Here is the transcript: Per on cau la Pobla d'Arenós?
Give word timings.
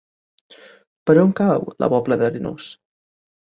Per 1.09 1.15
on 1.25 1.35
cau 1.41 1.69
la 1.85 1.91
Pobla 1.95 2.19
d'Arenós? 2.25 2.73